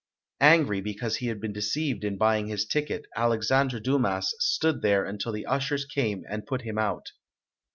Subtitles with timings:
[0.39, 5.05] Angry be cause he had been deceived in buying his ticket, Alexandre Dumas stood there
[5.05, 7.09] until the ushers came and put him out.